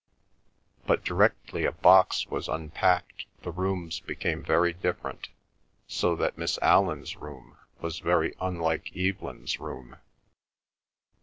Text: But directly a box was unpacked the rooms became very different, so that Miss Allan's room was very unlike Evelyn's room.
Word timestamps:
But 0.87 1.03
directly 1.03 1.63
a 1.63 1.71
box 1.71 2.25
was 2.25 2.47
unpacked 2.47 3.25
the 3.43 3.51
rooms 3.51 3.99
became 3.99 4.41
very 4.41 4.73
different, 4.73 5.27
so 5.87 6.15
that 6.15 6.39
Miss 6.39 6.57
Allan's 6.59 7.17
room 7.17 7.59
was 7.81 7.99
very 7.99 8.33
unlike 8.39 8.97
Evelyn's 8.97 9.59
room. 9.59 9.97